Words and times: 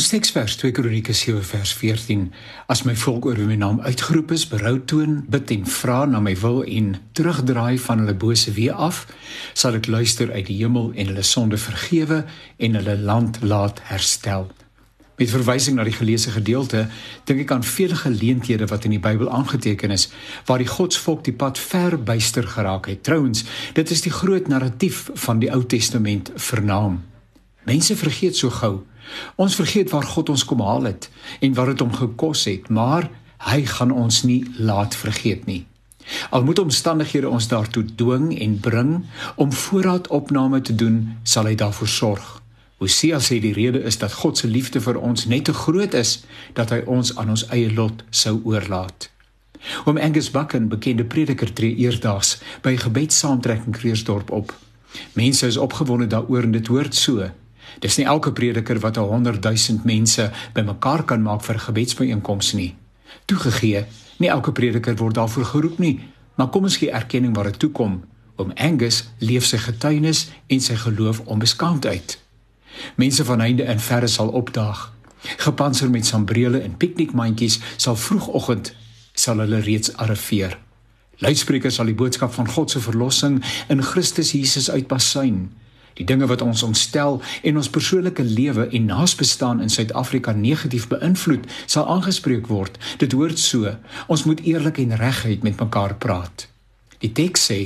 Ons 0.00 0.08
teksvers 0.08 0.54
2 0.56 0.72
Kronieke 0.72 1.12
7 1.12 1.42
vers 1.44 1.74
14: 1.76 2.20
As 2.72 2.80
my 2.88 2.94
volk 2.96 3.26
oor 3.28 3.40
my 3.44 3.56
naam 3.60 3.82
uitgeroep 3.84 4.30
is, 4.32 4.46
berou 4.48 4.78
toon, 4.88 5.18
bid 5.28 5.50
en 5.52 5.66
vra 5.68 5.98
na 6.08 6.22
my 6.24 6.32
wil 6.40 6.62
en 6.64 6.94
terugdraai 7.12 7.76
van 7.84 8.00
hulle 8.00 8.14
bose 8.22 8.54
weë 8.56 8.78
af, 8.86 9.02
sal 9.52 9.76
ek 9.76 9.90
luister 9.92 10.32
uit 10.32 10.46
die 10.48 10.56
hemel 10.62 10.88
en 10.94 11.10
hulle 11.12 11.26
sonde 11.32 11.60
vergewe 11.60 12.22
en 12.56 12.80
hulle 12.80 12.96
land 12.96 13.42
laat 13.44 13.84
herstel. 13.90 14.48
Met 15.20 15.34
verwysing 15.34 15.76
na 15.76 15.84
die 15.84 15.98
geleesde 15.98 16.32
gedeelte, 16.38 16.86
dink 17.28 17.44
ek 17.44 17.54
aan 17.58 17.68
vele 17.74 18.00
geleenthede 18.06 18.70
wat 18.72 18.88
in 18.88 18.96
die 18.96 19.02
Bybel 19.04 19.28
aangeteken 19.28 19.92
is 19.92 20.08
waar 20.48 20.64
die 20.64 20.70
Godsvolk 20.78 21.28
die 21.28 21.36
pad 21.36 21.60
ver 21.60 22.00
byster 22.00 22.48
geraak 22.56 22.88
het. 22.88 23.04
Trouwens, 23.04 23.44
dit 23.76 23.92
is 23.92 24.08
die 24.08 24.16
groot 24.16 24.48
narratief 24.48 25.10
van 25.28 25.44
die 25.44 25.52
Ou 25.52 25.60
Testament 25.60 26.32
vernaam. 26.40 27.02
Mense 27.64 27.96
vergeet 27.96 28.36
so 28.36 28.50
gou 28.50 28.80
Ons 29.34 29.54
vergeet 29.54 29.90
waar 29.90 30.06
God 30.06 30.28
ons 30.28 30.44
kom 30.44 30.62
haal 30.64 30.88
het 30.90 31.10
en 31.40 31.54
wat 31.54 31.72
dit 31.72 31.82
hom 31.84 31.92
gekos 31.94 32.44
het, 32.48 32.68
maar 32.68 33.08
hy 33.50 33.64
gaan 33.66 33.92
ons 33.92 34.22
nie 34.28 34.42
laat 34.58 34.96
vergeet 34.96 35.46
nie. 35.48 35.64
Al 36.34 36.44
moet 36.44 36.58
omstandighede 36.58 37.28
ons 37.28 37.48
daartoe 37.48 37.84
dwing 37.96 38.32
en 38.40 38.58
bring 38.60 38.92
om 39.36 39.52
voorraadopname 39.52 40.60
te 40.60 40.74
doen, 40.74 41.16
sal 41.22 41.48
hy 41.48 41.54
daarvoor 41.54 41.88
sorg. 41.88 42.28
Hosea 42.80 43.20
sê 43.20 43.38
die 43.40 43.52
rede 43.52 43.82
is 43.84 44.00
dat 44.00 44.16
God 44.22 44.40
se 44.40 44.48
liefde 44.48 44.80
vir 44.80 44.96
ons 44.96 45.26
net 45.28 45.44
te 45.44 45.54
groot 45.54 45.94
is 45.94 46.22
dat 46.56 46.72
hy 46.72 46.80
ons 46.88 47.12
aan 47.20 47.30
ons 47.36 47.44
eie 47.52 47.68
lot 47.72 48.04
sou 48.10 48.40
oorlaat. 48.48 49.10
Oom 49.84 50.00
Angus 50.00 50.30
Bucken, 50.32 50.70
bekende 50.72 51.04
prediker, 51.04 51.52
tree 51.52 51.76
eerdags 51.84 52.38
by 52.64 52.78
gebedssaamtrekking 52.80 53.76
Kreersdorp 53.76 54.32
op. 54.32 54.54
Mense 55.12 55.46
is 55.46 55.60
opgewonde 55.60 56.08
daaroor 56.08 56.48
en 56.48 56.56
dit 56.56 56.72
hoort 56.72 56.96
so. 56.96 57.28
Dis 57.78 57.96
nie 57.96 58.06
elke 58.06 58.32
prediker 58.32 58.78
wat 58.78 58.96
'n 58.96 59.00
100 59.00 59.42
000 59.42 59.80
mense 59.84 60.30
bymekaar 60.52 61.04
kan 61.04 61.22
maak 61.22 61.42
vir 61.42 61.54
'n 61.54 61.60
gebedsbijeenkoms 61.60 62.52
nie. 62.52 62.76
Toegegee, 63.24 63.84
nie 64.18 64.28
elke 64.28 64.52
prediker 64.52 64.96
word 64.96 65.14
daarvoor 65.14 65.44
geroep 65.44 65.78
nie, 65.78 66.00
maar 66.34 66.48
kom 66.48 66.62
ons 66.62 66.76
gee 66.76 66.90
erkenning 66.90 67.34
waar 67.34 67.44
dit 67.44 67.58
toe 67.58 67.70
kom. 67.70 68.04
Om 68.36 68.52
Angus 68.54 69.08
leef 69.18 69.44
sy 69.44 69.56
getuienis 69.56 70.28
en 70.46 70.60
sy 70.60 70.74
geloof 70.74 71.20
onbeskaamd 71.20 71.86
uit. 71.86 72.18
Mense 72.96 73.24
van 73.24 73.40
heinde 73.40 73.62
en 73.62 73.80
verre 73.80 74.06
sal 74.06 74.28
opdaag. 74.28 74.92
Gepantser 75.36 75.90
met 75.90 76.06
sambrele 76.06 76.60
en 76.60 76.76
piknikmandjies 76.76 77.60
sal 77.76 77.96
vroegoggend 77.96 78.74
sal 79.12 79.38
hulle 79.38 79.60
reeds 79.60 79.92
arriveer. 79.96 80.58
Luidsprekers 81.20 81.74
sal 81.74 81.90
die 81.90 81.94
boodskap 81.94 82.32
van 82.32 82.48
God 82.48 82.70
se 82.70 82.80
verlossing 82.80 83.42
in 83.68 83.82
Christus 83.84 84.32
Jesus 84.32 84.70
uitbasuin. 84.70 85.50
Die 86.00 86.06
dinge 86.08 86.26
wat 86.26 86.40
ons 86.40 86.62
ontstel 86.64 87.18
en 87.44 87.56
ons 87.60 87.68
persoonlike 87.68 88.24
lewe 88.24 88.64
en 88.72 88.84
naasbestaan 88.88 89.58
in 89.60 89.68
Suid-Afrika 89.68 90.32
negatief 90.32 90.86
beïnvloed, 90.88 91.44
sal 91.66 91.88
aangespreek 91.92 92.48
word. 92.48 92.78
Dit 93.02 93.12
hoort 93.12 93.38
so. 93.38 93.74
Ons 94.08 94.24
moet 94.24 94.40
eerlik 94.48 94.80
en 94.80 94.96
reguit 94.96 95.44
met 95.44 95.60
mekaar 95.60 95.94
praat. 96.00 96.46
Die 97.04 97.12
teks 97.12 97.44
sê 97.50 97.58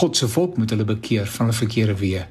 God 0.00 0.20
se 0.20 0.28
volk 0.28 0.60
moet 0.60 0.70
hulle 0.74 0.84
bekeer 0.84 1.24
van 1.32 1.48
hulle 1.48 1.56
verkeerde 1.56 1.96
weë. 2.02 2.26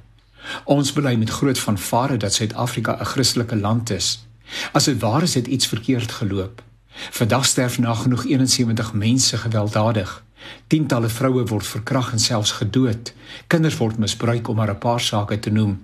Ons 0.70 0.94
bely 0.94 1.16
met 1.18 1.34
groot 1.40 1.58
vanvare 1.60 2.20
dat 2.22 2.38
Suid-Afrika 2.38 3.00
'n 3.00 3.10
Christelike 3.18 3.58
land 3.58 3.90
is. 3.90 4.28
As 4.72 4.86
dit 4.86 5.00
waar 5.02 5.24
is, 5.24 5.34
het 5.34 5.48
iets 5.48 5.68
verkeerd 5.68 6.12
geloop. 6.12 6.62
Vandag 7.10 7.46
sterf 7.46 7.80
nagenoeg 7.80 8.26
71 8.26 8.94
mense 8.94 9.38
gewelddadig. 9.38 10.24
Tientalle 10.68 11.10
vroue 11.10 11.46
word 11.46 11.68
verkragt 11.68 12.14
en 12.14 12.20
selfs 12.20 12.52
gedood. 12.60 13.14
Kinders 13.48 13.78
word 13.78 13.98
misbruik 13.98 14.48
om 14.48 14.56
maar 14.56 14.72
'n 14.72 14.80
paar 14.80 15.00
sake 15.02 15.40
te 15.40 15.50
noem. 15.50 15.84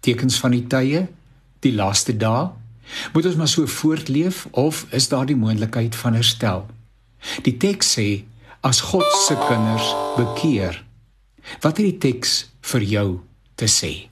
Tekens 0.00 0.38
van 0.38 0.50
die 0.50 0.66
tye, 0.66 1.08
die 1.60 1.74
laaste 1.74 2.16
dae. 2.16 2.50
Moet 3.12 3.26
ons 3.26 3.36
maar 3.36 3.48
so 3.48 3.66
voortleef 3.66 4.46
of 4.50 4.86
is 4.90 5.08
daar 5.08 5.26
die 5.26 5.36
moontlikheid 5.36 5.96
van 5.96 6.14
herstel? 6.14 6.66
Die 7.42 7.56
teks 7.56 7.98
sê 7.98 8.24
as 8.60 8.80
God 8.80 9.06
se 9.26 9.34
kinders 9.48 9.94
bekeer. 10.16 10.84
Wat 11.60 11.76
het 11.76 11.86
die 11.86 11.98
teks 11.98 12.50
vir 12.60 12.80
jou 12.80 13.20
te 13.54 13.66
sê? 13.66 14.11